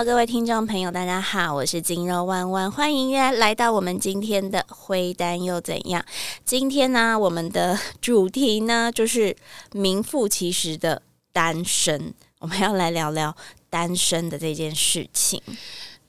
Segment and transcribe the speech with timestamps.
[0.00, 6.02] Hello，各位听众朋友，大家好，我是金肉弯弯，欢迎来到我们今天的灰单又怎样？
[6.42, 9.36] 今天呢，我们的主题呢就是
[9.72, 11.02] 名副其实的
[11.34, 13.36] 单身，我们要来聊聊
[13.68, 15.38] 单身的这件事情。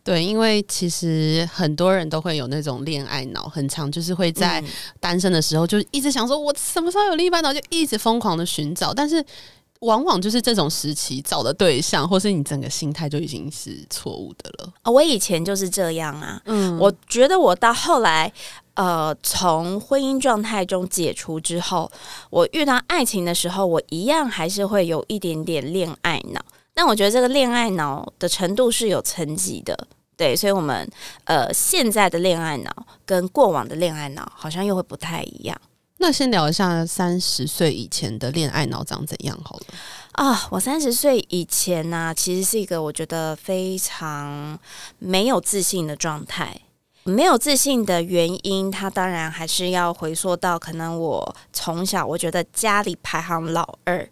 [0.06, 4.64] 对，因为其实很多人都会有那种恋爱脑，很长，就是会在
[5.02, 7.54] 单身的时候就一直想说，我什么时候有另一半呢？
[7.54, 9.22] 就一直疯狂的寻找，但是。
[9.82, 14.74] 往往就是这种时期找的对象，或是你整个心态就已经是错误的了。
[14.92, 18.32] 我以前就是这样啊，嗯，我觉得我到后来，
[18.76, 21.92] 呃，从婚姻状态中解除之后，
[22.30, 26.40] 我遇到爱情的时候，我一样还是会有一点点恋爱脑。
[26.74, 30.88] 但我觉得这个恋爱脑的程度是有层级的，对，所以我们
[31.26, 32.72] 呃现在的恋爱脑
[33.04, 35.60] 跟过往的恋爱脑好像又会不太一样。
[36.02, 39.66] 那先聊一下三十岁以前的恋爱脑长怎样好了
[40.14, 40.48] 啊！
[40.50, 44.58] 我三十岁以前呢，其实是一个我觉得非常
[44.98, 46.60] 没有自信的状态。
[47.04, 54.10] 没有自信的原因，它当然还是要回溯到可能我从小我觉得家里排行老二。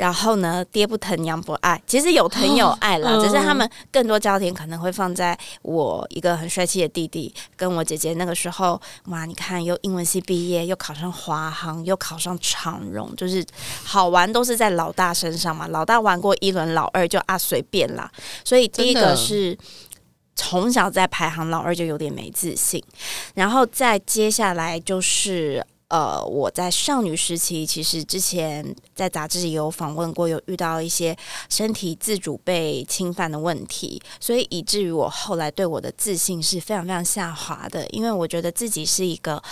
[0.00, 8.14] 然后呢，爹不疼娘不爱，其实有疼有爱啦，只是他们更多焦点可能会放在我一个很帅气的弟弟跟我姐姐。
[8.14, 13.44] 那个时候，哇，你看又英文系毕业，又考上华航，又考上长荣，就是
[13.84, 15.68] 好玩都是在老大身上嘛。
[15.68, 18.10] 老大玩过一轮，老二就啊随便啦。
[18.42, 19.54] 所以第一个是
[20.34, 22.82] 从小在排行老二就有点没自信，
[23.34, 25.62] 然后再接下来就是。
[25.90, 31.16] 呃，我在少女时期，其实之前在杂志也有访问过，有遇到一些
[31.48, 39.42] 身体自主被侵犯的问题，所以以至于我后来对我的自信是非常非常下滑的，因为我觉得自己是一个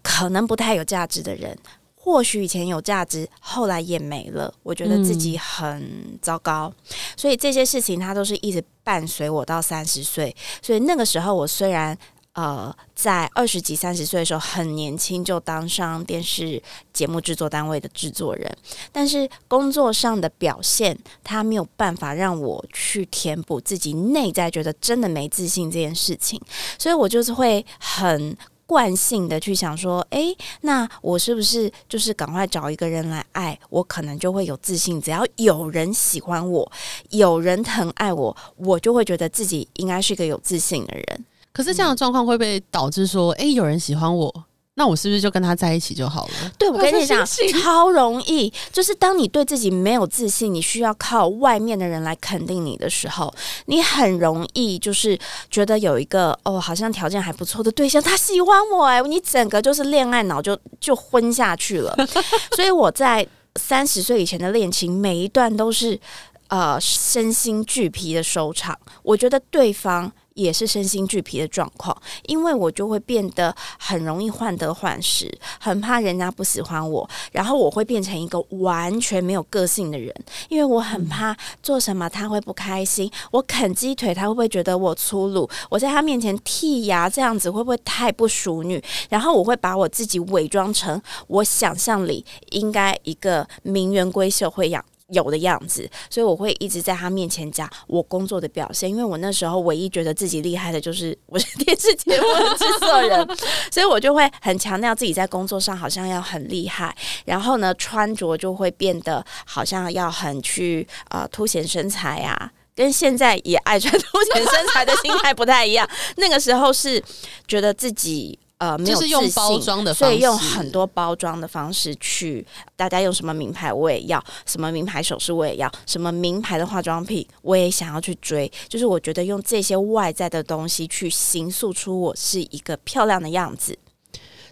[0.00, 1.58] 可能不太有价值的人，
[1.96, 6.72] 或许以前有价值，后来也没了，我觉得自己很糟糕，
[7.16, 11.98] 所以这些事情它都是一直伴随我到三十岁，所以那个时候我虽然。
[12.34, 18.56] 呃，在二十几、三十岁的时候，很年轻就当上电视节目制作单位的制作人，
[18.92, 26.40] 但是工作上的表现，他没有办法让我去填补自己内在觉得真的没自信这件事情，
[26.78, 35.02] 所以我就是会很惯性的去想说，哎，那我是不是就是赶快找一个人来爱我，可能就会有自信。
[35.02, 36.70] 只要有人喜欢我，
[37.08, 41.24] 有人疼爱我，我就会觉得自己应该是一个有自信的人。
[41.52, 44.32] 可是这样的状况会不会导致说，哎，有人喜欢我，
[44.74, 46.52] 那我是不是就跟他在一起就好了？
[46.56, 47.26] 对，我跟你讲，
[47.60, 48.50] 超容易。
[48.72, 53.34] 就是当你对自己没有自信，你需要靠外面的人来肯定你的时候，
[53.66, 55.18] 你很容易就是
[55.50, 61.94] 觉得有一个哦，好像条件还不错的对象，他喜欢我，哎，你整个就是恋爱脑就就昏下去了。
[62.54, 65.98] 所以我在三十岁以前的恋情，每一段都是
[66.46, 68.78] 呃身心俱疲的收场。
[69.02, 70.10] 我觉得对方。
[70.34, 71.96] 也是身心俱疲的状况，
[72.26, 80.14] 因为我就会变得很容易患得患失，很怕人家不喜欢我，然后我会变成一个完全没有个性的人，
[80.48, 94.84] 因为我很怕做什么他会不开心，我啃鸡腿他会不会觉得我粗鲁，我在他面前剔牙这样子会不会太不淑女，然后我会把我自己伪装成我想象里应该一个名媛闺秀会养。
[95.12, 103.28] 有的样子，所以我会一直在他面前讲我工作的表现，因为我那时候唯一觉得自己厉害的就是我是电视节目的制作人，
[103.70, 117.02] 所以我就会很强调自己在工作上好像要很厉害，然后呢穿着就会变得好像要很去呃凸显身材啊，跟现在也爱穿 凸显身材的心态不太一样，那个时候是
[117.46, 118.38] 觉得自己。
[118.60, 133.78] 呃，没有用包装的方式，所以用很多包装的方式去，大家用什么名牌我也要，什么名牌首饰我也要，什么名牌的化妆品我也想要去追，就是我觉得用这些外在的东西去形塑出我是一个漂亮的样子，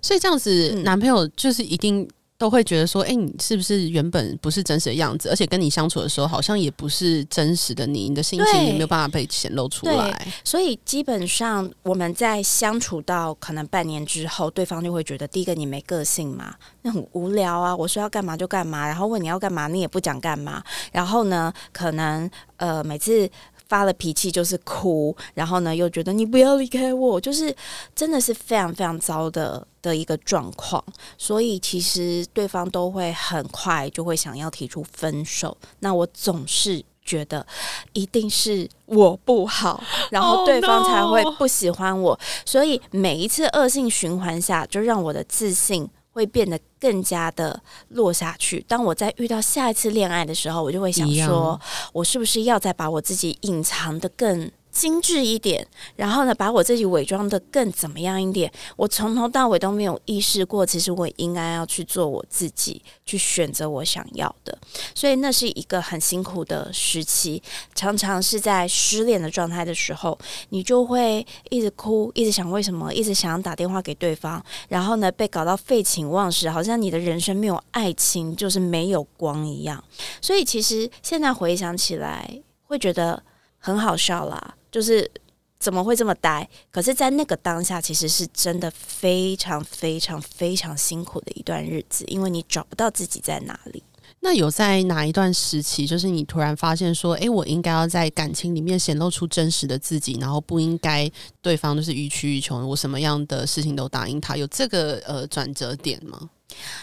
[0.00, 2.08] 所以这样子男朋友就是一定。
[2.38, 5.28] 都会觉得说，哎，你是不是原本不是真实的样子？
[5.28, 10.32] 而且跟你相处的时候，好像也不是真实的你，你的心情也没有办法被显露出来。
[10.44, 17.74] 所以基本上我们在相处到可能半年之后，对方就会觉得，第一个你没个性嘛，那很无聊啊。
[17.74, 20.62] 我说要干嘛就干嘛，然后问你要干嘛，你也不讲干嘛。
[20.92, 23.28] 然后呢，可能呃每次。
[23.68, 27.54] 发了脾气就是哭，然后呢又觉得你不要离开我，就是
[27.94, 30.82] 真的是非常非常糟的的一个状况，
[31.16, 35.56] 所以其实对方都会很快就会想要提出分手。
[35.80, 37.46] 那我总是觉得
[37.92, 45.88] 一定是我不好，然后对方才会不喜欢我，所以每一次恶性循环下，就让我的自信。
[46.18, 48.64] 会变得更加的落下去。
[48.66, 51.60] 当我在遇到下一次恋爱的时候，我就会想说，
[51.92, 54.50] 我是不是要再把我自己隐藏的更。
[54.70, 55.66] 精致一点，
[55.96, 58.52] 然后呢，把我自己伪装的更怎么样一点？
[58.76, 64.56] 我从头到尾都没有意识过，其实我应该要去做我自己，去选择我想要的。
[64.94, 67.42] 所以那是一个很辛苦的时期，
[67.74, 70.18] 常常是在失恋的状态的时候，
[70.50, 79.82] 你就会一直哭，一直想为什么，一直想要打电话给对方，然后呢，被搞到废寝忘食，好像你的人生没有爱情就是没有光一样。
[80.20, 83.22] 所以其实现在回想起来，会觉得
[83.58, 84.54] 很好笑啦。
[84.70, 85.10] 就是
[85.58, 86.48] 怎么会这么呆？
[86.70, 93.82] 可是，在那个当下，其实是真的非常非常非常辛苦的一段日子，因为你找不到自己在哪里。
[94.20, 101.10] 那有在哪一段时期，就是你突然发现说，哎，我应该要在感情里面显露出真实的自己，然后不应该
[101.40, 106.30] 对方就是予取予求，我什么样的事情都答应他，有这个呃转折点吗？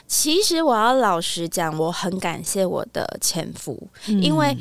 [0.08, 4.56] 其实我要老实讲，我很感谢我的前夫，因为。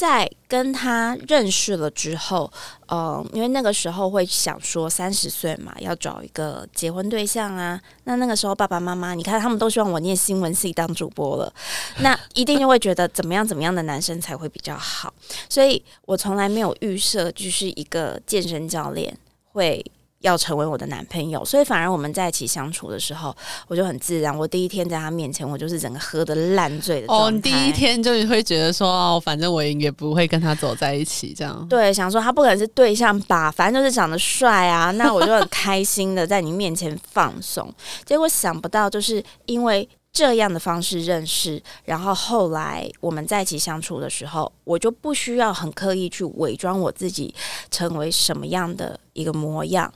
[0.00, 2.50] 在跟他认识了之后，
[2.86, 7.78] 呃，因为那个时候会想说三十岁嘛，要找一个结婚对象啊。
[8.04, 11.52] 那那个时候爸爸妈妈，你看他们都希望我念新闻系当主播了，
[12.00, 15.12] 那一定就会觉得怎么样怎么样的男生才会比较好。
[15.50, 19.14] 所以我从来没有预设就是一个健身教练
[19.52, 19.84] 会。
[20.20, 23.34] 要成为我的男朋友，所以反而我们在一起相处的时候，
[23.68, 24.36] 我就很自然。
[24.36, 27.06] 我第一天在他面前，我就是整个喝的烂醉的。
[27.12, 31.66] 哦，你第一天就会觉得说，哦，反正我也不会跟他走在一起，这样。
[31.68, 37.72] 对，想说他不可能是对象吧，反正就是长得帅啊， 那我就很开心的在你面前放松。
[38.04, 47.34] 结果想不到，就是因为这样的方式认识，然后后来我们在一起相处的时候，我就不需要很刻意去伪装我自己，
[47.70, 49.90] 成为什么样的一个模样。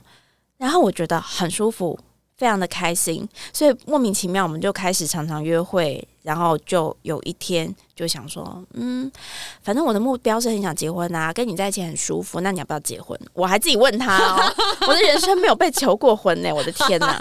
[0.65, 1.95] 然后我觉得很舒服，
[2.39, 6.03] 非常的开心，所以莫名其妙我们就开始常常约会。
[6.23, 9.11] 然后就有一天就想说，嗯，
[9.61, 13.15] 反正我的目标是很想结婚啊，跟你在一起很舒服，那你要不要结婚？
[13.31, 14.55] 我还自己问他，哦，
[14.87, 17.11] 我的人生没有被求过婚呢，我的天哪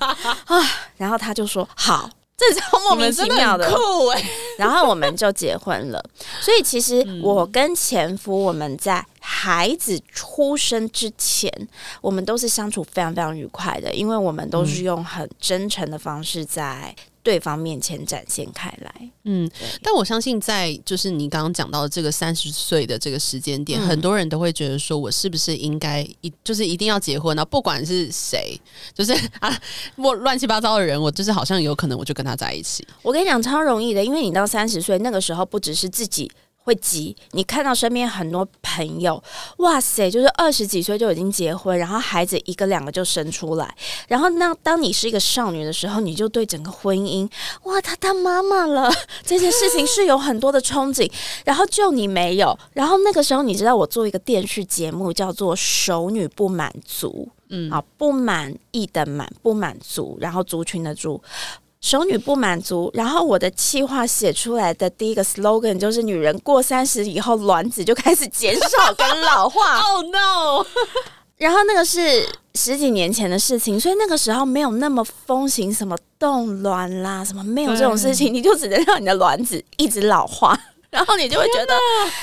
[0.46, 0.58] 啊！
[0.96, 2.08] 然后他就说好。
[2.36, 4.22] 这超莫名其妙的，酷哎！
[4.58, 6.04] 然后我们就结婚了。
[6.40, 11.50] 所以其实我跟前夫，我们在孩子出生之前，
[12.00, 16.94] 我们都是相处非常非常愉快的，因为我们都是用很真诚的方式在。
[17.24, 19.50] 对方面前展现开来，嗯，
[19.82, 27.42] 但我相信在就是你刚刚讲到的这个三十岁的这个时间点，很多人都会觉得说，我是不是应该一就是一定要结婚呢？
[27.42, 28.60] 不管是谁，
[28.94, 29.58] 就是 啊，
[29.96, 32.86] 我乱七八糟的人，我就是好像有可能我就跟他在一起。
[33.00, 36.30] 我跟你讲，超容易的，因为你到三十岁那个时候，不只是自己。
[36.64, 39.22] 会急，你看到身边很多朋友，
[39.58, 43.74] 哇塞，就是二十几岁就已经结婚，然后孩子一个两个就生出来，
[44.08, 47.30] 然后那当你是一个少女的时候，你就对整个婚姻，
[47.64, 48.90] 哇，她当妈妈了。
[49.22, 51.10] 这件事情是有很多的憧憬，
[51.44, 61.22] 然后就你没有，然后那个时候你知道我做一个电视节目叫做《熟女不满足》，嗯，好，不满意的满不满足，然后族群的族。
[61.84, 69.82] 熟女不满足，然后我的气话写出来的第一个 slogan 就是：女人过三十以后，卵子就开始减少跟老化。
[69.84, 70.64] Oh no！
[71.36, 81.74] 然后那个是十几年前的事情，所以那个时候没有那么风行什么冻卵啦，什么没有这种事情，你就只能让你的卵子一直老化， 然后你就会觉得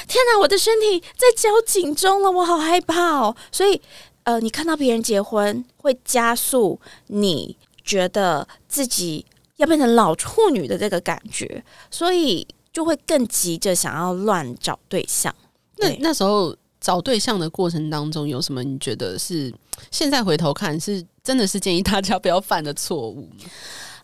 [0.07, 3.35] 天哪，我的身体在交警中了，我好害怕哦。
[3.51, 3.79] 所以
[4.23, 9.23] 呃，你看到别人结婚，会加速你觉得自己。
[9.61, 15.33] 要变成老处女的这个感觉，所以就会更急着想要乱找对象。
[15.77, 19.53] 那那时候找对象的过程当中，有什么你觉得是
[19.89, 23.45] 现在回头看是真的是建议大家不要犯的错误吗？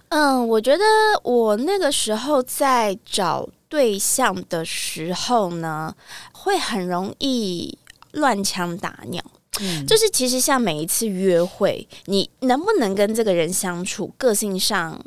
[0.10, 0.84] 嗯，我觉得
[1.24, 5.94] 我那个时候在找对象的时候呢，
[6.32, 7.78] 会很容易
[8.12, 9.24] 乱枪打鸟。
[9.60, 15.04] 嗯，就是其实像每一次约会，你能不能跟这个人相处，个性上。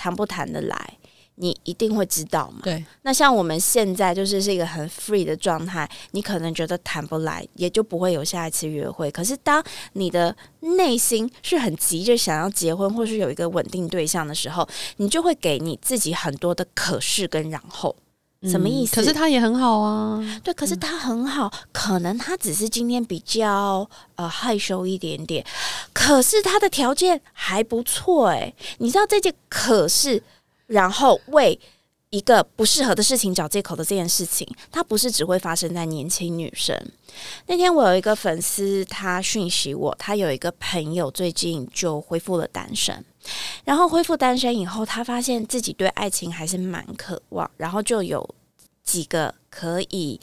[0.00, 0.96] 谈不谈得来，
[1.34, 2.60] 你一定会知道嘛？
[2.62, 2.82] 对。
[3.02, 9.10] 那像我们现在就是是一个很 free 的状态，你可能觉得谈不来，也就不会有下一次约会。
[9.10, 14.66] 可是当你的内心是很急着想要结婚，或是有一个稳定对象的时候，
[14.96, 17.94] 你就会给你自己很多的可是跟然后。
[18.48, 18.96] 什么意思？
[18.96, 20.18] 可是他也很好啊。
[20.42, 25.44] 对，可是他很好，可能他只是今天比较呃害羞一点点，
[25.92, 28.52] 可是他的条件还不错哎。
[28.78, 30.22] 你知道这件可是，
[30.66, 31.58] 然后为
[32.10, 36.76] 一个不适合的事情找借口的这件事情，它不是只会发生在年轻女生。
[37.46, 43.04] 那天我有一个粉丝，他讯息我，他有一个朋友最近就恢复了单身，
[43.64, 48.28] 然后恢复单身以后，他发现自己对爱情还是蛮渴望，然后就有
[48.82, 50.20] 几个可以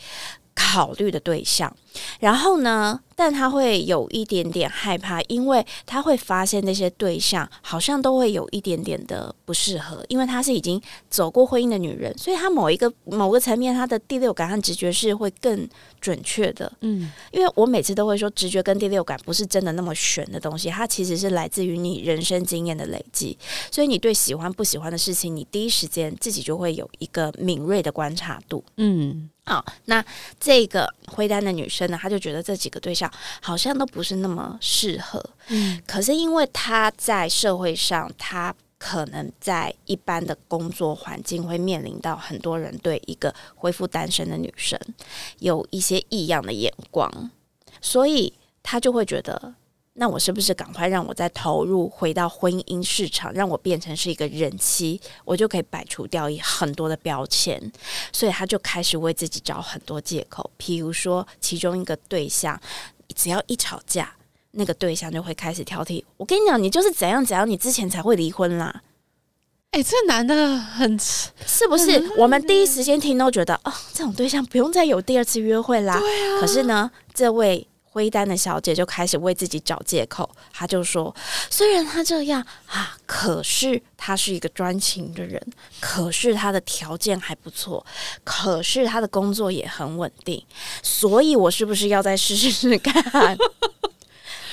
[0.58, 1.72] 考虑的对象，
[2.20, 3.00] 然后呢？
[3.16, 15.68] 但他会有一点点害怕，因为他会发现那些对象好像都会有一点点的不适合，因为他是已经走过婚姻的女人，所以他某一个某个层面，他的第六感和直觉是会更
[16.00, 16.72] 准确的。
[16.82, 23.36] 嗯，因为我每次都会说，直觉跟第六感不是真的那么玄的东西，它其实是来自于你人生经验的累积，
[23.72, 28.64] 所以你对喜欢不喜欢的事情，你第一时间自己就会有一个敏锐的观察度。
[28.76, 30.04] 嗯，好，那
[30.38, 33.10] 这个灰单的女生呢，她就觉得这几个对象。
[33.42, 44.78] 好像都不是那么适合，嗯，可是因为她在社会上，她可能在一般的工作环境会面临到很多人对一个恢复单身的女生
[45.40, 47.32] 有一些异样的眼光，
[47.82, 49.56] 所以她就会觉得。
[50.00, 57.60] 那我是不是赶快让我再投入回到婚姻市场，让我变成是一个人妻，我就可以摆除掉很多的标签？
[58.14, 62.60] 所以他就开始为自己找很多借口，譬如说，其中一个对象
[63.16, 64.14] 只要一吵架，
[64.52, 66.04] 那个对象就会开始挑剔。
[66.18, 68.84] 我跟你讲，你就是怎样怎样，你之前才会离婚啦。
[69.72, 72.12] 哎，这男的很是不是？
[72.18, 75.98] 我们第一时间听都觉得，哦，这种对象不用再有第二次约会啦。
[75.98, 76.40] 对啊。
[76.40, 77.68] 可是呢，这位。
[77.98, 81.14] 微单的小姐就开始为自己找借口，她就说
[81.50, 85.42] ：“虽然她这样啊，可是她是一个专情的人，
[85.80, 87.84] 可是她的条件还不错，
[88.24, 90.46] 可是她的工作也很稳定，
[90.84, 93.36] 所以我是不是要再试试看？”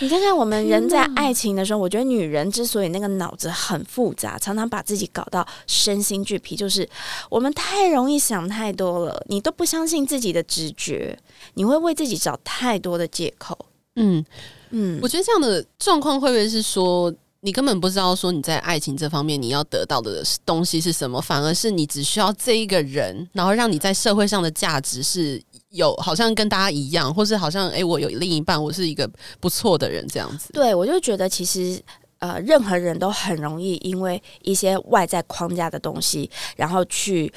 [0.00, 6.88] 你看看我们人在爱情的时候，我觉得女人之所以那个脑子很复杂，常常把自己搞到身心俱疲，就是
[7.30, 11.18] 我们太容易想太多了，你都不相信自己的直觉，
[11.54, 13.56] 你会为自己找太多的借口。
[13.96, 14.24] 嗯
[14.70, 25.40] 嗯，我觉得这样的状况会不会是说，你根本不知道说你在爱情这方面你要得到的东西是什么，反而是你只需要这一个人，然后让你在社会上的价值是。
[25.74, 30.52] 有好像跟大家一样，或是好像哎，我有另一半，我是一个不错的人，这样子。
[30.52, 31.82] 对，我就觉得其实
[32.20, 37.32] 呃，任何人都很容易因为一些外在框架的东西，然后去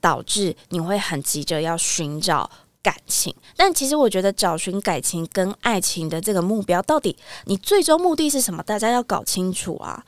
[0.00, 2.50] 导致你会很急着要寻找。
[2.86, 7.16] 感情，但其实我觉得找寻感情跟爱情的这个目标，到底
[7.46, 8.62] 你最终目的是什么？
[8.62, 10.04] 大家要搞清楚啊！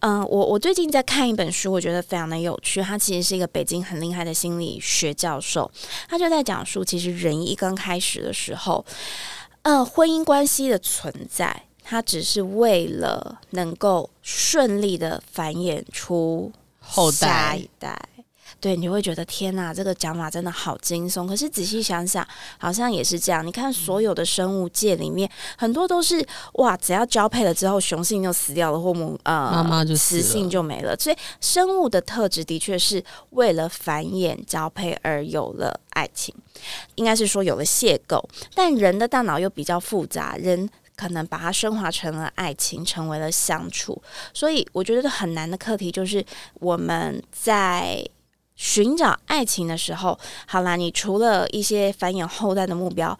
[0.00, 2.82] 嗯，我我最近在看一本书，我觉得非常的有趣。
[2.82, 5.70] 他其实是一个北京很厉害的心理学教授，
[6.06, 8.84] 他就在讲述，其实人一刚开始的时候，
[9.62, 17.98] 呃，婚姻关系的存在，它只是为了能够顺利的繁衍出后代下一代。
[18.60, 21.28] 对，你会觉得天哪，这个讲法真的好惊悚。
[21.28, 22.26] 可是仔细想想，
[22.58, 23.46] 好像也是这样。
[23.46, 30.96] 你看，所有的生物界里面，很多都是哇，只要交配了之后，雄性就死掉了，或母呃妈妈就雌性就没了。
[30.96, 33.00] 所以，生物的特质的确是
[33.30, 36.34] 为了繁衍交配而有了爱情，
[36.96, 38.20] 应该是说有了邂逅。
[38.56, 44.02] 但人的大脑又比较复杂，人可能把它升华成了爱情，成为了相处。
[44.34, 46.24] 所以，我觉得很难的课题就是
[46.54, 48.04] 我们在。
[48.58, 53.16] 寻找爱情的时候，好啦，你除了一些繁衍后代的目标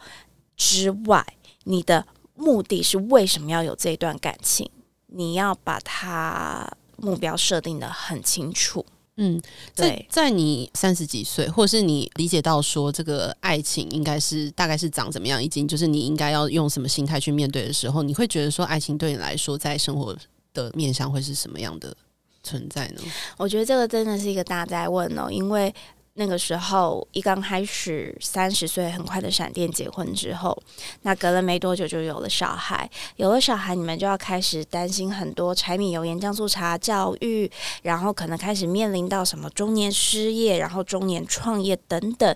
[0.57, 1.25] 之外，
[1.63, 2.05] 你的
[2.35, 4.69] 目的是为什么要有这一段感情？
[5.07, 8.85] 你要把它目标设定的很清楚。
[9.15, 9.41] 嗯，
[9.73, 20.15] 在在你三十几岁，或是你理解到说这个爱情应该是大概是长怎么样，已经就是你应该要用什么心态去面对的时候，你会觉得说，爱情对你来说，在生活
[20.53, 21.95] 的面向会是什么样的？
[22.43, 23.01] 存在呢？
[23.37, 25.73] 我觉得这个真的是一个大灾问哦，因为
[26.15, 30.57] 那个时候一刚开始三十岁很快的闪电结婚之后，
[31.03, 37.49] 那隔了没多久就有了小孩，有了小孩你们就要开始担心很多柴米油盐酱醋茶教育，
[37.83, 42.35] 然后可能开始面临到什么中年失业，然后中年创业等等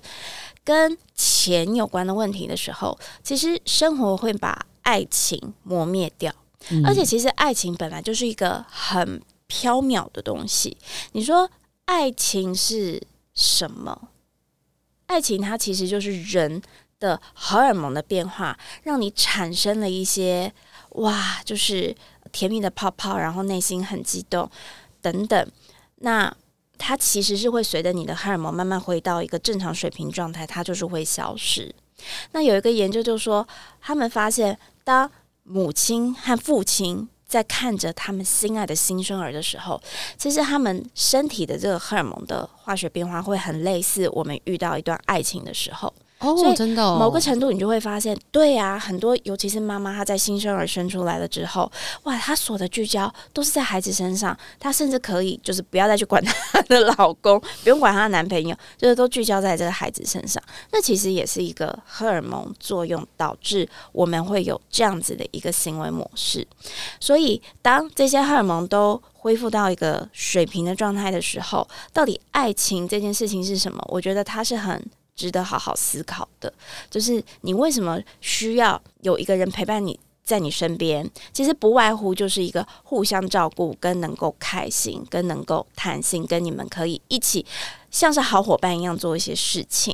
[0.64, 6.32] 跟钱有关的问题的时候，其实生活会把爱情磨灭掉，
[6.86, 9.22] 而且其实爱情本来就是一个很。
[9.62, 10.76] 缥缈的东西，
[11.12, 11.48] 你说
[11.86, 13.00] 爱情是
[13.36, 14.10] 什么？
[15.06, 16.60] 爱情它其实就是人
[17.00, 20.52] 的荷尔蒙的变化，让你产生了一些
[20.92, 21.96] 哇，就是
[22.32, 24.50] 甜蜜的泡泡，然后内心很激动
[25.02, 25.52] 等等。
[25.98, 26.36] 那
[26.80, 31.74] 它其实是会随着你的荷尔蒙慢慢回到一个正常水平状态，它就是会消失。
[32.32, 33.48] 那有一个研究就说，
[33.80, 35.12] 他们发现当
[35.44, 37.08] 母亲和父亲。
[37.34, 39.82] 在看着他们心爱的新生儿的时候，
[40.20, 45.92] 其实他们身体的这个荷尔蒙的化学变化会很类似我们遇到一段爱情的时候。
[46.24, 51.70] 哦，真的，某个程度你就会发现，对呀，很多尤其是妈妈，她在新生儿生出来了之后，
[52.04, 60.42] 哇，她所的聚焦都是在孩子身上，她甚至可以就是不要再去管她的老公，不用管她的男朋友，就是都聚焦在这个孩子身上。
[60.72, 66.48] 那其实也是一个荷尔蒙作用导致我们会有这样子的一个行为模式。
[67.00, 73.84] 所以，当这些荷尔蒙都恢复到一个水平的状态的时候，到底爱情这件事情是什么？
[73.90, 74.82] 我觉得它是很。
[75.16, 76.52] 值得好好思考的，
[76.90, 81.10] 就是你为什么需要有一个人陪伴你在你身边？
[81.32, 87.46] 其实不外乎就是一个互相照顾，跟能够开心，跟能够谈心，跟你们可以一起
[87.92, 89.94] 像是好伙伴一样做一些事情。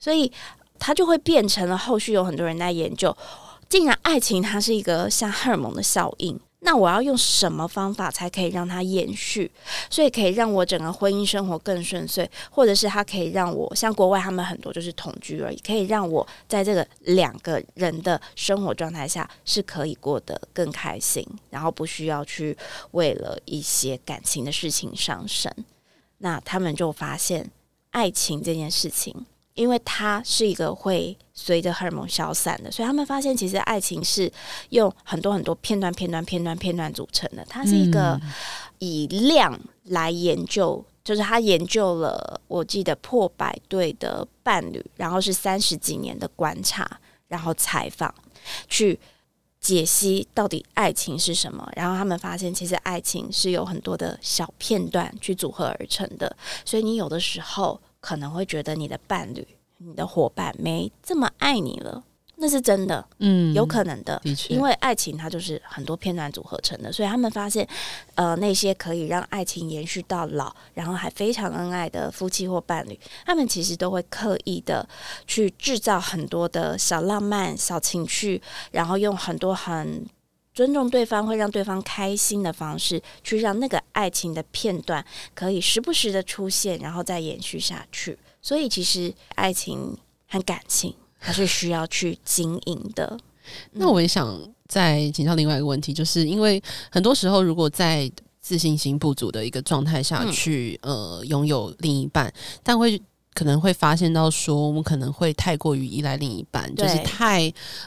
[0.00, 0.30] 所以
[0.78, 3.16] 它就会变成了后续有很多人在研究，
[3.68, 6.38] 竟然爱情它是一个像荷尔蒙的效应。
[6.60, 9.50] 那我要用什么方法才可以让它延续？
[9.88, 22.56] 所以可以让我整个婚姻生活更顺遂，或者是它可以让我像国外他们很多就是同居而已，可以让我在这个两个人的生活状态下是可以过得更开心，然后不需要去
[22.90, 25.52] 为了一些感情的事情伤神。
[26.18, 27.48] 那他们就发现
[27.90, 29.26] 爱情这件事情。
[29.58, 34.32] 因为它是一个会随着荷尔蒙消散的，所以他们发现其实爱情是
[34.68, 37.44] 用很多很多片段、片段、片段、片段组成的。
[37.48, 38.20] 它是一个
[38.78, 46.88] 以量来研究，就是他研究了我记得破百对的伴侣，然后是三十几年的观察，
[47.26, 48.14] 然后采访
[48.68, 48.96] 去
[49.60, 51.68] 解析到底爱情是什么。
[51.74, 57.80] 然后他们发现，其实爱情是有很多的小片段去组合而成的，所以你有的时候。
[58.08, 59.46] 可能会觉得你的伴侣、
[59.76, 62.02] 你的伙伴没这么爱你了，
[62.36, 67.68] 那是真的，嗯，有可能的，因为爱情它就是很多片段组合成的，所以他们发现，
[68.14, 74.88] 呃，那些可以让爱情延续到老，然后还非常恩爱的夫妻或伴侣，他们其实都会刻意的
[75.26, 80.06] 去制造很多的小浪漫、小情趣，然后用很多很。
[80.58, 88.18] 尊重对方会让对方开心的方式，去让那个爱情的片段可以时不时的出现，然后再延续下去。
[88.42, 93.16] 所以，其实爱情和感情还是需要去经营的。
[93.70, 103.00] 那我也想再请教另外一个问题，就是因为很多时候，如果在自信心不足的一个状态下去，呃，拥有另一半，但会
[103.32, 107.42] 可能会发现到说，我们可能会太过于依赖另一半，就是太，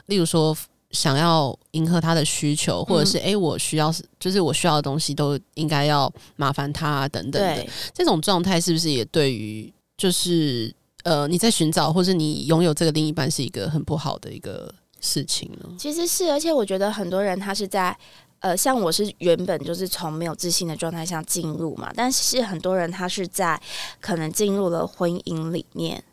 [0.05, 0.55] 例如说。
[0.91, 10.73] 想要迎合他的需求，或者是哎，我需要就是我需要的东西都应该要麻烦他等等的这种状态，是不是也对于就是
[11.03, 15.69] 呃你在寻找或者你拥有这个另一半是一个很不好的一个事情呢？
[15.77, 17.97] 其实是，而且我觉得很多人他是在
[18.39, 23.61] 呃，像我是原本就是从没有自信的状态下进入嘛，但是很多人他是在
[23.99, 26.03] 可能进入了婚姻里面。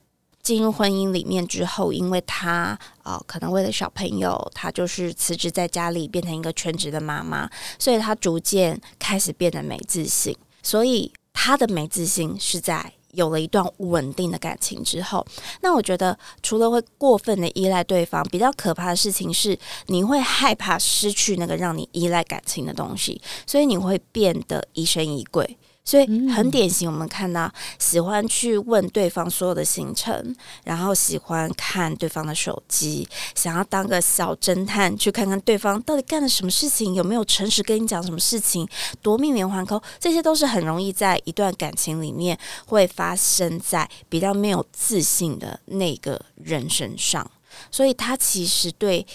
[0.42, 10.36] 进入婚姻里面之后，因为他啊，可能为了小朋友，他就是辞职在家里，变成一个全职的妈妈，所以他逐渐开始变得没自信。
[10.62, 15.24] 所以他的没自信是在有了一段稳定的感情之后。
[15.60, 25.58] 那我觉得，除了会过分的依赖对方，比较可怕的事情是，你会害怕失去那个让你依赖感情的东西，所以你会变得疑神疑鬼。
[25.88, 38.68] 所以很典型，我们看到喜欢去问对方所有的行程，然后喜欢看对方的手机，想要当个小侦探，去看看对方到底干了什么事情，有没有诚实跟你讲什么事情，
[39.00, 47.26] 夺命连环扣，这些都是很容易在一段感情里面会发生在比较没有自信的那个人身上，
[47.70, 49.06] 所以他其实对。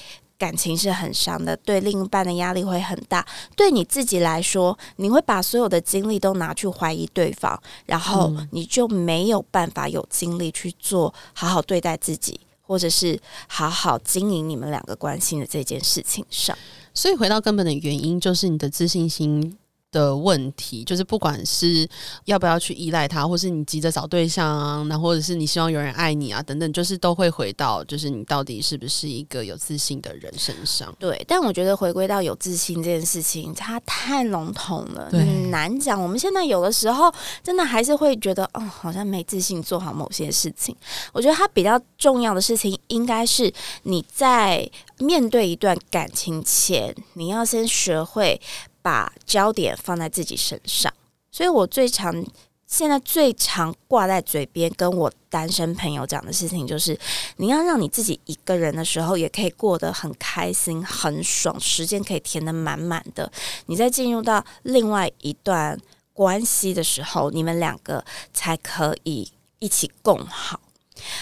[0.43, 3.25] 感情是很伤的，对另一半的压力会很大。
[3.55, 16.57] 对你自己来说，你会把所有的精力都拿去怀疑对方，然后你就没有办法有精力去做好好对待自己，或者是好好经营你们两个关系的这件事情上。
[16.93, 19.57] 所以回到根本的原因，就是你的自信心。
[19.93, 21.87] 的问题就是，不管是
[22.25, 30.93] 要不要去依赖他，或是你急着找对象啊，那或者是你希望有人爱你啊，等等，就是都会回到，就是你到底是不是一个有自信的人身上。
[30.99, 36.01] 对，但我觉得回归到有自信这件事情，它太笼统了，很难讲。
[36.01, 40.75] 我们现在有的时候真的还是会觉得，哦，好像没自信做好某些事情。
[41.11, 43.53] 我觉得它比较重要的事情，应该是
[43.83, 48.41] 你在面对一段感情前，你要先学会。
[48.83, 50.93] 把焦点放在自己身上，
[51.31, 52.23] 所以我最常
[52.67, 56.99] 现在最常挂在嘴边跟我单身朋友讲的事情，就是
[57.37, 63.31] 你要让你自己一个人的时候，也可以过得很开心、很爽，时间可以填得满满的。
[63.67, 65.79] 你在进入到另外一段
[66.13, 70.59] 关系的时候，你们两个才可以一起共好。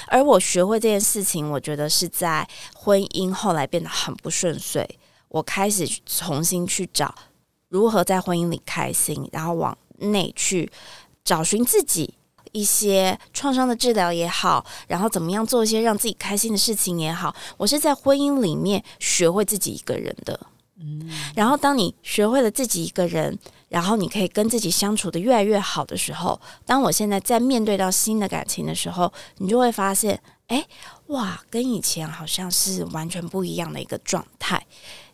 [0.08, 4.88] 而我学会这件事情，我觉得是在婚姻后来变得很不顺遂，
[5.30, 7.14] 我开始重新去找
[7.72, 10.72] 如何在婚姻里开心，然后往内去
[11.24, 12.14] 找寻自己
[12.52, 20.40] 一些创伤的治疗也好，然后怎么样做一些让自己开心的事情也好，我是在婚姻里面学会自己一个人的。
[20.80, 23.40] 嗯，然后当你学会了自己一个人。
[23.72, 30.62] 然后你可以跟自己相处的越来越好的时候，当我现在在面对到新的感情的时候，你就会发现，哎，
[31.08, 34.62] 哇，跟以前好像是完全不一样的一个状态。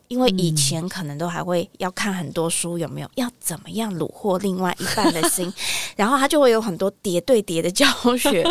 [0.08, 5.52] 因为以前可能都还会要看很多书，有没有要怎么样虏获另外一半的心，
[5.96, 7.86] 然后他就会有很多叠对叠的教
[8.18, 8.44] 学。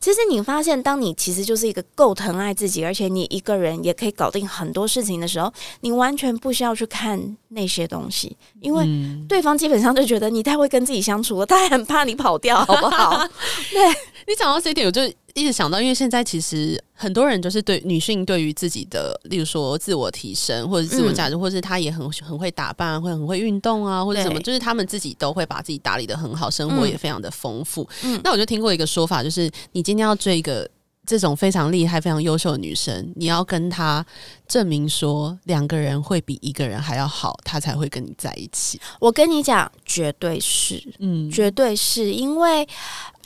[0.00, 8.86] 其实你发现，当你其实就是一个够疼爱自己，而且你一个人也可以搞定很多事情的时候，你完全不需要去看那些东西，因为
[9.28, 13.22] 对方基本上就觉得你太会跟自己相处了，他很怕你跑掉，好不好？
[13.70, 13.94] 对
[14.26, 15.02] 你讲到这一点，我就。
[15.34, 27.88] 一直想到，因为现在其实很多人就是对女性对于自己的，例如说自我提升或者自我价值，或者是她也很很会打扮，会很会运动啊，或者什么，就是他们自己都会把自己打理的很好，生活也非常的丰富。
[28.22, 30.68] 那我就听过一个说法，就是你今天要追一个
[31.06, 34.04] 这种非常厉害、非常优秀的女生，你要跟她
[34.46, 38.78] 证明说两个人会比一个人还要好，她才会跟你在一起。
[39.00, 42.68] 我跟你讲，绝对是，嗯，绝对是因为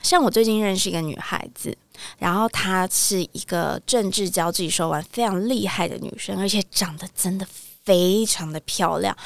[0.07, 1.77] 像我最近认识一个女孩子。
[2.19, 7.47] 然后她是一个政治交际手腕非常厉害的女生，而且长得真的
[7.83, 9.17] 非常的漂亮。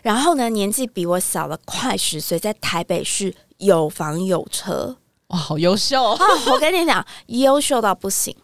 [0.00, 6.18] 然后呢，年纪比我小了快十岁，在台北市有房有车，哇，好优秀啊！
[6.52, 8.34] 我跟你讲，优秀到不行。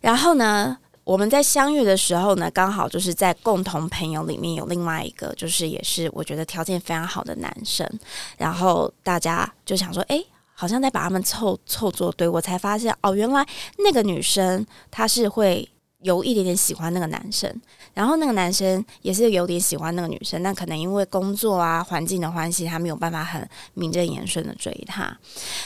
[0.00, 7.88] 然后呢，我们在相遇的时候呢，刚好就是在共同朋友里面有另外一个，就是也是我觉得条件非常好的男生。
[8.36, 10.20] 然后大家就想说，哎。
[10.58, 13.46] 好像在把他们凑凑作对，我才发现哦，原来
[13.78, 15.68] 那个女生她是会
[16.00, 17.60] 有一点点喜欢那个男生，
[17.92, 25.14] 然后那个男生也是有点喜欢那个女生，但可能因为工作啊环境的关系，他没有办法很名正言顺的追她。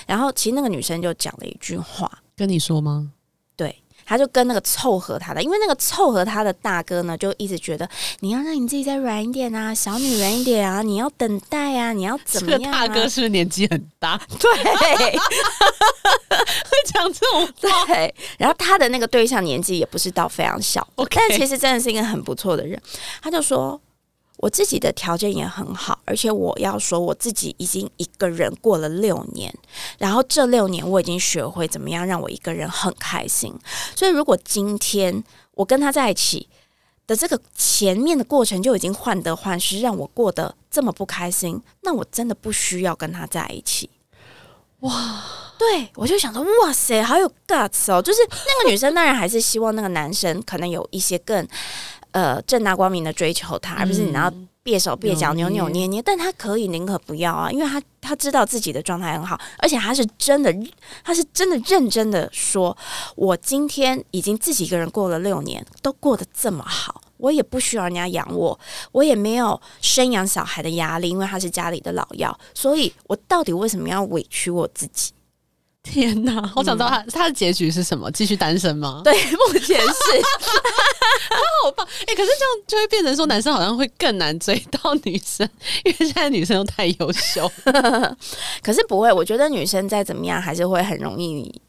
[0.06, 3.12] 然后其实那个女生就讲了一句话，跟你说吗？
[4.10, 12.72] 他就跟那个凑合他的，因为那个凑合他的大哥呢，就一直觉得你要让你自己再软一点啊，小女人一点啊，你要等待啊，你要怎么样？
[12.72, 14.20] 大哥是不是年纪很大？
[14.40, 15.20] 对，会
[16.86, 18.12] 讲这种对。
[18.36, 22.82] 然后他的那个对象年纪也不是到非常小，但其实真的是一个很不错的人。
[23.22, 23.80] 他就说。
[24.40, 29.54] 我自己的条件也很好，而且我要说，我自己已经一个人过了六年，
[29.98, 33.54] 然后这六年我已经学会怎么样让我一个人很开心。
[33.94, 35.22] 所以，如果今天
[35.52, 36.48] 我跟他在一起
[37.06, 43.90] 的这个前面的过程就已经患得患失，让我过得这么不开心，那我真的不需要跟他在一起。
[44.78, 45.22] 哇，
[45.58, 48.00] 对我就想说，哇塞，好有 guts 哦！
[48.00, 51.46] 就是那个女生当然还是希望那个男生可能有一些更。
[52.12, 56.02] 呃，正大光明的追求他，而不是你要别手别脚、扭扭捏捏。
[56.02, 60.54] 但他可以宁可不要啊，因为他他知道自己的状态很好，而且他是真的，
[61.04, 62.76] 他是真的认真的说，
[63.16, 68.58] 我今天已经自己一个人过了六年，都过得这么好，我也不需要人家养我，
[68.92, 75.12] 我也没有生养小孩的压力，因为他是家里的老幺，所以我到底为什么要委屈我自己？
[75.82, 78.10] 天哪，好想知道他他的结局是什么？
[78.10, 79.00] 继续单身吗？
[79.04, 79.84] 对，目前是，
[81.28, 82.14] 他好棒哎！
[82.14, 85.48] 可是这样就会变成说，男生好像会更难追到女生，
[85.84, 87.50] 因为现在女生都太优秀。
[88.62, 91.60] 可是不会，我觉得女生再怎么样，还是会很容易。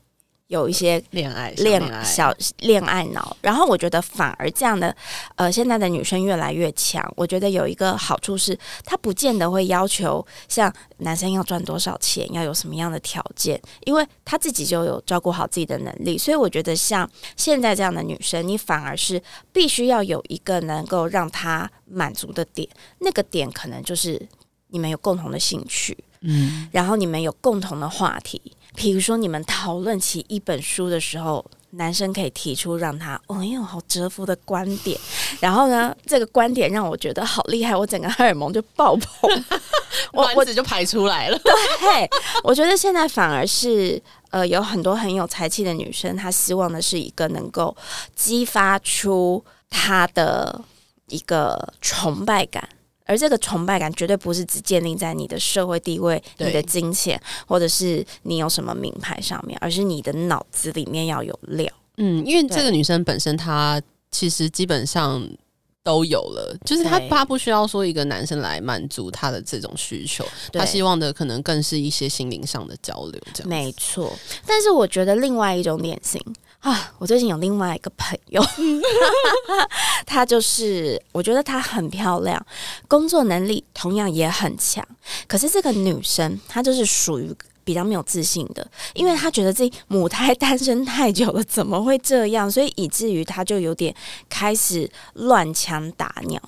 [0.52, 4.94] 有一些恋爱恋小恋爱脑，然后我觉得反而这样的
[5.36, 7.02] 呃，现在的女生越来越强。
[7.16, 16.18] 我觉得有一个好处是，她不见得会要求像男生要赚多少钱，要有什么样的条件，因为她自己就有照顾好自己的能力。
[16.18, 22.68] 所以我觉得像现在这样的女生，你反而是必须要有一个能够让她满足的点，
[23.00, 24.22] 那个点可能就是
[24.68, 28.42] 你们有共同的兴趣，嗯，然后你们有共同的话题。
[28.76, 35.00] 比如说，你们讨论起一本书的时候，男生可以提出让他“哦哟，好折服”的观点，
[35.40, 39.30] 然后呢，这个观点让我觉得好厉害，我整个荷尔蒙就爆棚，
[40.14, 41.38] 我我子就排出来了。
[41.44, 42.10] 对，
[42.44, 47.76] 我觉得现在反而是呃，有很多很有才气的女生，她希望的是一个能够
[48.16, 50.62] 激发出她的
[51.08, 52.68] 一个崇拜感。
[53.12, 61.70] 而这个崇拜感绝对不是只建立在你的社会地位、你的金钱，或者是你有什么名牌上面，而是你的脑子里面要有料。
[61.98, 65.30] 嗯，因为这个女生本身她其实基本上
[65.84, 67.10] 都有了，就是她对。
[67.10, 76.24] 她不需要说一个男生来满足她的这种需求，她希望的可能更是一些心灵上的交流，这样没错，但是我觉得另外一种典型
[76.62, 78.42] 啊，我最近有另外一个朋友，
[80.06, 82.44] 她就是我觉得她很漂亮，
[82.88, 84.86] 工作能力同样也很强，
[85.28, 87.36] 可是这个女生她就是属于。
[87.64, 92.50] 比较没有自信的，因为她觉得自己母胎单身太久了，怎么会这样？
[92.50, 93.96] 所以以至于她就有点
[94.28, 96.42] 开始乱枪打鸟。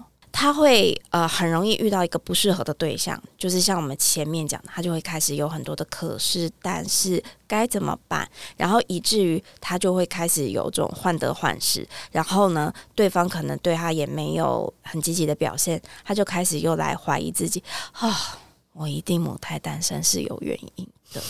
[0.44, 8.30] 他会呃很容易遇到一个不适合的对象，就是像我们前面讲的，他就会开始有很多的可是，但是该怎么办？
[8.58, 18.38] 然后以至于他就会开始有种患得患失，然后呢，对方可能对他也没有很积极的表现，他就开始又来怀疑自己啊，
[18.74, 21.22] 我一定母胎单身是有原因的，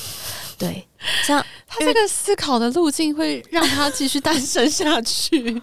[0.57, 0.87] 对，
[1.23, 5.61] 像 他这个思考的路径会让他继续单身下去。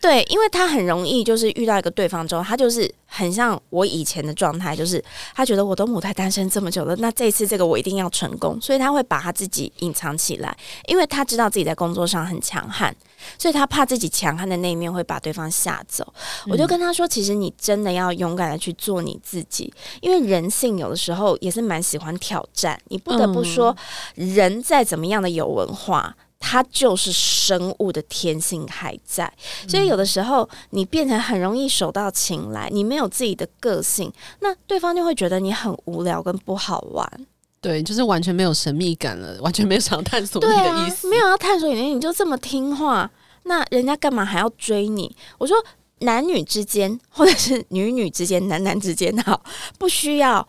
[0.00, 5.02] 对，因为他很容易就是遇到一个对方之后，他就是很像我以前的状态，就是
[5.34, 10.56] 他觉得我都母胎单身这么久了，那这一次这个我一定要成功，所以他会把他自己隐藏起来，
[10.86, 12.94] 因为他知道自己在工作上很强悍，
[13.36, 16.06] 所以他怕自己强悍的那一面会把对方吓走。
[16.46, 23.76] 我就跟他说，其实你真的要勇敢的去做你自己，因为人性有的时候也是蛮喜欢挑战，你不得不说，
[24.14, 26.14] 人再怎么样的有文化。
[26.40, 29.30] 它就是生物的天性还在，
[29.68, 37.26] 所以有的时候你变成很容易手到擒来，你没有自己的个性，那对方就会觉得你很无聊跟不好玩。
[37.60, 43.10] 对，就是完全没有神秘感了， 完全没有想要探索你的意思。，没有要探索你，你就这么听话，
[43.42, 45.14] 那人家干嘛还要追你？
[45.38, 45.56] 我说
[45.98, 49.42] 男女之间，或者是女女之间、男男之间，好，
[49.76, 50.46] 不需要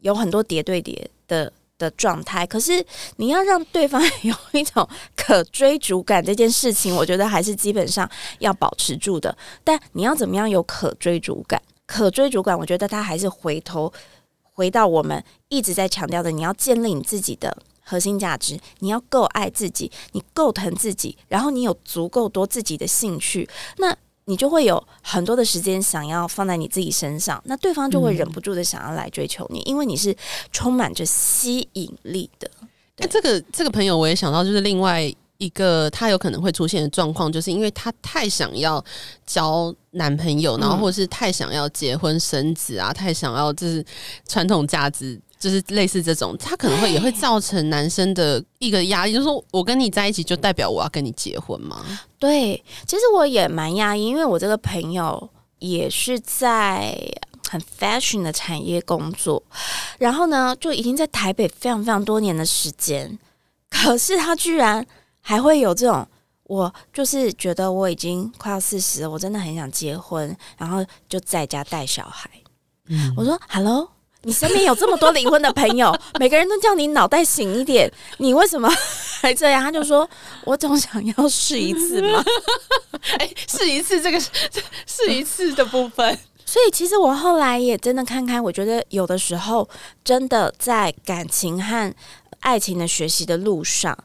[0.00, 1.50] 有很多叠对叠的。
[1.80, 2.84] 的状态，可是
[3.16, 9.36] 你要让对方 有一种可追逐感，这件事情，我觉得还是基本上要保持住的。
[9.64, 11.60] 但你要怎么样有可追逐感？
[11.86, 13.92] 可追逐感，我觉得他还是回头
[14.42, 30.14] 回到我们一直在强调的，你要建立你自己的核心价值，你要够爱自己，你够疼自己，然后你有足够多自己的兴趣，那你就会有很多的时间想要放在你自己身上，那对方就会忍不住的想要来追求你，因为你是
[30.52, 32.48] 充满着吸引力的。
[32.98, 35.02] 那这个这个朋友我也想到，就是另外
[35.38, 38.84] 一个他有可能会出现的状况，就是因为他太想要
[39.26, 43.84] 交男朋友，然后嗯或者是太想要结婚生子啊，太想要就是
[44.28, 45.20] 传统价值。
[45.40, 51.84] 就是类似这种，他可能会也会造成男生的一个压力，就是说我跟你在一起，就代表我要跟你结婚吗？
[52.18, 56.96] 对，其实我也蛮压抑，因为我这个朋友也是在
[57.48, 59.42] 很 fashion 的产业工作，
[59.98, 63.18] 然后呢，就已经在台北非常非常多年的时间，
[63.68, 64.86] 可是他居然
[65.20, 66.06] 还会有这种。
[66.50, 72.28] 我就是觉得我已经快要四十了，我真的很想结婚，然后就在家带小孩。
[72.88, 73.88] 嗯我说：“Hello，
[74.22, 78.68] 你身边有这么多离婚的朋友， 每个人都叫你脑袋醒一点，你为什么
[79.22, 80.08] 还这样？”他就说
[80.44, 82.22] ：“我总想要试一次嘛。
[83.18, 89.68] 哎、试一次这个试一次的部分，”所以其实我后来也真的看看，我觉得有的时候
[90.04, 91.94] 真的在感情和
[92.40, 93.96] 爱情的学习的路上，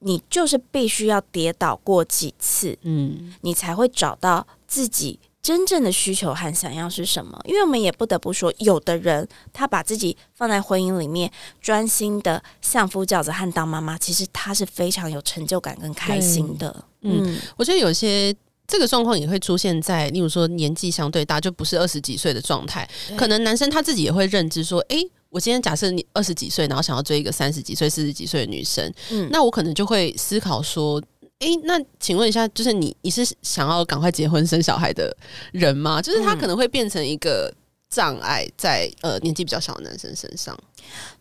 [0.00, 7.38] 你就是必须要跌倒过几次，嗯，你才会找到自己真正的需求和想要是什么。
[7.44, 16.84] 因为我们也不得不说，有的人他把自己放在婚姻里面，专心的相夫教子和当妈妈，其实他是非常有成就感跟开心的。
[17.02, 18.34] 嗯嗯，我觉得有些。
[18.64, 22.88] 这个状况也会出现在，例如说年纪相对大，就不是二十几岁的状态。
[23.18, 31.02] 可能男生他自己也会认知说，诶，我今天假设你二十几岁，然后想要追一个三十几岁、四十几岁的女生，嗯那我可能就会思考说，
[31.42, 35.14] 诶，那请问一下，就是你你是想要赶快结婚生小孩的
[35.52, 36.00] 人吗？
[36.00, 37.52] 就是他嗯可能会变成一个
[37.90, 40.56] 障碍在呃年纪比较小的男生身上。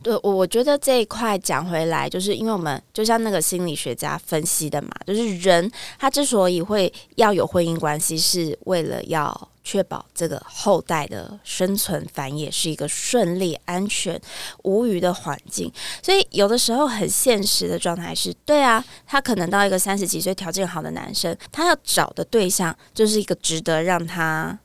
[0.04, 14.20] 对，我我觉得这一块讲回来，就是因为我们就像那个心理学家分析的嘛，就是人他之所以会要有婚姻关系，是为了要确保这个后代的生存繁衍是一个顺利、安全、
[14.64, 15.72] 无虞的环境。
[16.02, 24.58] 所以有的时候很现实的状态是，对啊，他可能到一个三十几岁条件好的男生，他要找的对象就是一个值得让他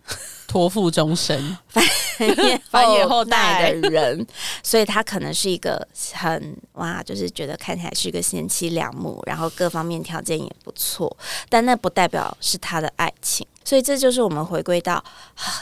[0.47, 1.85] 托付终身，繁
[2.71, 4.27] 繁衍后代代的人，
[4.63, 11.15] 所以他可能是一个很哇，就是觉得看起来是一个贤妻良母，然后各方面条件也不错，
[11.49, 13.47] 但那不代表是他的爱情。
[13.65, 15.03] 所以这就是我们回归到，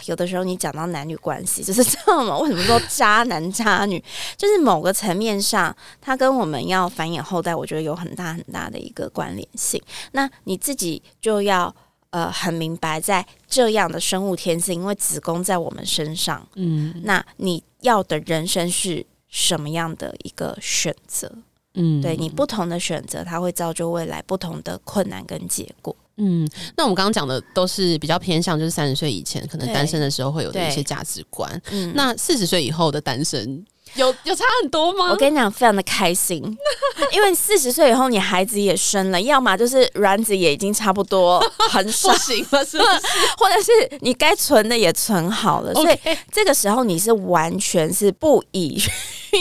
[0.04, 2.36] 有的时候你讲到男女关系，就是这样嘛？
[2.38, 3.98] 为什么说渣男渣女？
[4.36, 9.82] 就是某个层面上，它跟我们要繁衍后代，我觉得有很大很大的一个关联性。
[10.12, 11.74] 那你自己就要
[12.14, 21.28] 呃很明白，在这样的生物天性，因为子宫在我们身上，嗯，那你要的人生是什么样的一个选择？
[21.74, 25.94] 嗯，对你不同的选择，它会造就未来不同的困难跟结果。
[26.18, 31.60] 嗯，那我们刚刚讲的都是比较偏向，就是三十岁以前可能单身的时候会有的一些价值观。
[31.72, 35.10] 嗯，那四十岁以后的单身有有差很多吗？
[35.10, 36.42] 我跟你讲，非常的开心，
[37.12, 42.88] 因为四十岁以后你孩子也生了，要么就是卵子也已经差不多很少行了，是不是？
[43.38, 45.98] 或者是你该存的也存好了，所以
[46.32, 48.82] 这个时候你是完全是不以。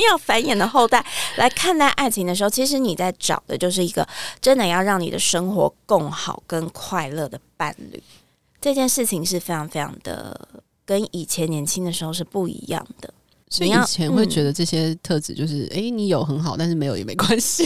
[0.10, 4.08] 要繁衍的后代来看待爱情的时候，其实你在找的就是一个
[4.42, 8.02] 真的要让你的生活更好、更快乐的伴侣。
[8.60, 10.36] 这件事情是非常非常的
[10.84, 13.14] 跟以前年轻的时候是不一样的。
[13.54, 17.64] 所以以前会觉得这些特质就是，哎，你有很好，但是没有也没关系。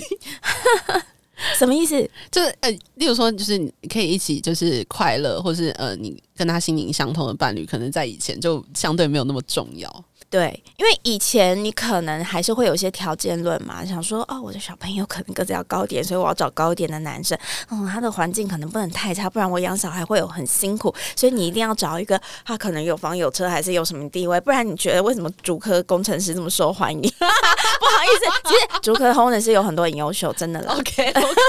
[1.58, 1.98] 什么意思？
[2.30, 10.06] 就是呃，例如说，就是你可以一起就是快乐，或是呃，你跟他心灵相通的伴侣，可能在以前就相对没有那么重要。
[10.30, 17.38] 对，因为以前你可能还是会有一些条件论嘛，想说哦，我的小朋友可能个子要高点，所以我要找高一点的男生。
[17.72, 20.94] 嗯，他的环境可能不能太差，不然我养小孩会有很辛苦。
[21.16, 27.00] 所以你一定要找一个他可能有房有车，还是有什么地位，不然你觉得为什么主科工程师这么受欢迎？
[27.18, 30.60] 不好意思，其实主科工程师有很多很优秀，真的。
[30.70, 31.42] OK OK。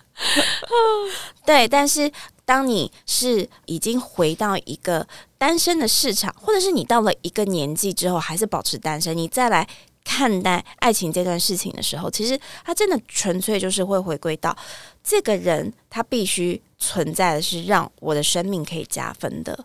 [1.44, 2.10] 对，但是。
[2.52, 9.66] 当你是已经回到一个单身的市场，或者是你到了一个年纪之后还是保持单身，你再来
[10.04, 14.54] 看待爱情这段事情的时候，其实它真的纯粹就是会回归到
[15.02, 19.58] 这个人他必须存在的是让我的生命可以加分的。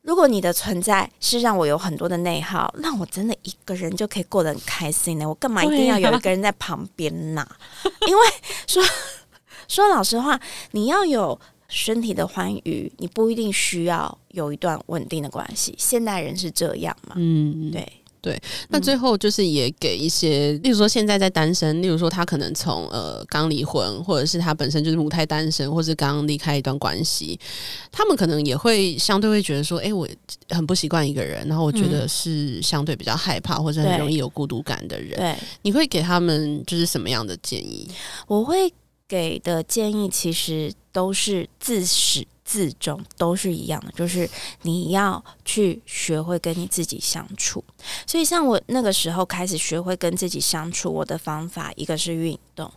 [0.00, 5.28] 如果你的存在是让我有很多的内耗，那我真的一个人就可以过得很开心呢？
[5.28, 7.46] 我干嘛一定要有一个人在旁边呢？
[8.08, 8.26] 因为
[8.66, 8.82] 说
[9.68, 10.40] 说老实话，
[10.70, 11.38] 你要有。
[11.72, 15.74] 身体的欢愉，你不一定需要有一段稳定的关系。
[15.78, 17.14] 现代人是这样嘛？
[17.16, 18.38] 嗯，对对。
[18.68, 27.40] 那最后就是也给一些，例如说现在在单身，例如说他可能从呃刚离婚，或者是他本身就是母胎单身，或是刚离开一段关系，
[27.90, 30.06] 他们可能也会相对会觉得说，哎，我
[30.50, 35.18] 很不习惯一个人，然后我觉得是相对比较害怕或者很容易有孤独感的人。
[35.18, 37.88] 对，你会给他们就是什么样的建议？
[38.26, 38.70] 我会。
[39.08, 44.28] 给的建议其实都是自始至终都是一样的，就是
[44.62, 47.64] 你要去学会跟你自己相处。
[48.06, 52.70] 所以，像我那个时候开始学会跟自己相处，我的方法一个是运动，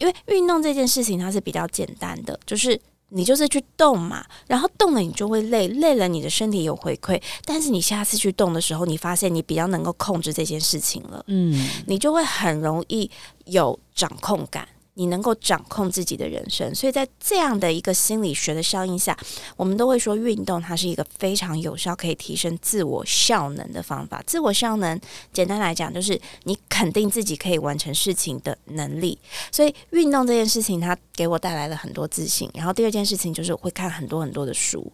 [0.00, 13.10] 因为运动这件事情它是比较简单的，就是你就是去动嘛，然后动了你就会累，累了你的身体有回馈，但是你下次去动的时候，你发现你比较能够控制这件事情了，嗯，你就会很容易
[13.44, 14.66] 有掌控感。
[14.94, 19.16] 你能够掌控自己的人生，所以在这样的一个心理学的效应下，
[19.56, 24.22] 我们都会说运动它是一个非常有效可以提升自我效能的方法。
[24.26, 25.00] 自我效能
[25.32, 29.18] 简单来讲，就是你肯定自己可以完成事情的能力。
[29.50, 32.50] 所以运动这件事情，它给我带来了很多自信。
[32.52, 34.92] 然后第二件事情就是我会看很多很多的书，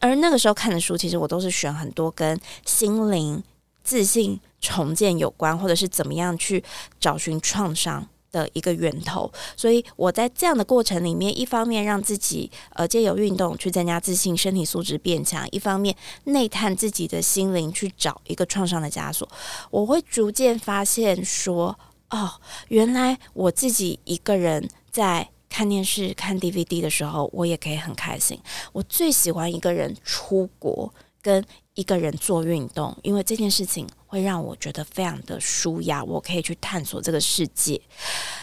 [0.00, 3.40] 而那个时候看的书，其实我都是选很多跟心灵、
[3.84, 6.64] 自信重建有关，或者是怎么样去
[6.98, 8.08] 找寻创伤。
[8.36, 19.26] 的一个源头，所以我在这样的过程里面，一方面让自己呃借由运动去增加自信，身体素质变强；一方面内探自己的心灵，去找一个创伤的枷锁。
[19.70, 21.78] 我会逐渐发现说，
[22.10, 22.30] 哦，
[22.68, 28.38] 原来我自己一个人在看电视、看 DVD 的时候，我也可以很开心。
[28.74, 31.42] 我最喜欢一个人出国，跟
[31.76, 33.86] 一个人做运动，因为这件事情。
[34.08, 37.78] 会让我觉得非常的舒压，我可以去探索这个世界。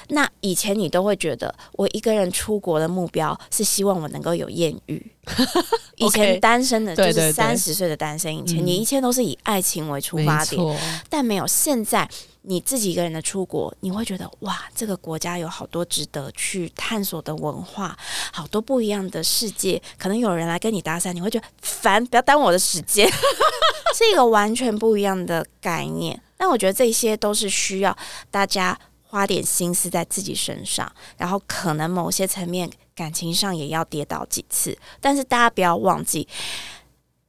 [0.09, 5.11] 那以前你都会觉得，我一个人出国的目标是希望我能够有艳遇。
[5.95, 10.61] 以前单身的，就是三十岁的单身以前，你一切都是以爱情为出发点，
[11.09, 12.07] 但没有现在。
[12.45, 17.97] 你自己一个人的出国，你会觉得哇，这个国家有好多值得去探索的文化，
[18.33, 19.81] 好多不一样的世界。
[19.97, 23.09] 可能有人来跟你搭讪，你会觉得烦，不要耽误我的时间，
[23.95, 26.21] 是一个完全不一样的概念。
[26.35, 27.97] 但我觉得这些都是需要
[28.29, 34.77] 大家花点心思在自己身上，然后可能某些层面感情上也要跌倒几次。
[34.99, 36.27] 但是大家不要忘记，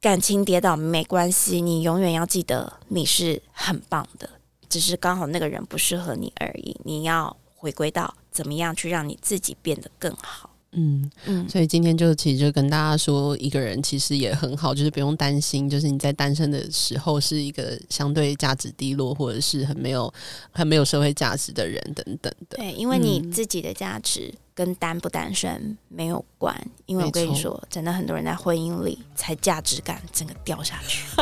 [0.01, 4.29] 感情跌倒没关系，你永远要记得你是很棒的。
[4.69, 6.75] 只是刚好那个人不适合你而已。
[6.83, 10.49] 你要回归到怎么样去让你自己变得更好。
[10.77, 20.13] 嗯嗯，所以今天就其实就跟大家说，一个人其实也很好，就是不用担心，就是你在单身的时候是一个相对价值低落，或者是很没有
[20.51, 22.57] 很没有社会价值的人等等的。
[22.57, 24.33] 对，因为你自己的价值。
[24.55, 31.03] 跟单不单身没有关，因为我跟你说，真的很多人在婚姻里才价值感整个掉下去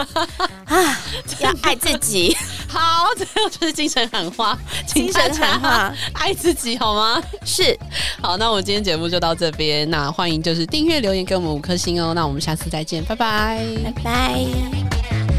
[0.65, 0.99] 啊！
[1.39, 2.37] 要爱自己，
[2.69, 4.55] 好，最后就是精神喊话，
[4.85, 7.19] 精神喊话， 爱自己好吗？
[7.43, 7.77] 是，
[8.21, 15.32] 好，那我们今天节目就到这边，那欢迎就是订阅留言给我们五颗星哦，那我们下次再见，拜拜，拜拜。